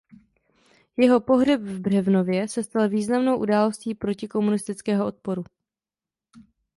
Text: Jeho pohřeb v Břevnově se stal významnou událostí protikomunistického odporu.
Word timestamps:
Jeho 0.97 1.19
pohřeb 1.19 1.61
v 1.61 1.79
Břevnově 1.79 2.47
se 2.47 2.63
stal 2.63 2.89
významnou 2.89 3.37
událostí 3.39 3.95
protikomunistického 3.95 5.07
odporu. 5.07 5.43